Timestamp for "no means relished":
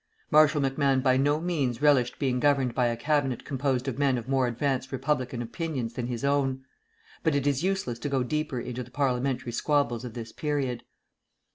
1.15-2.17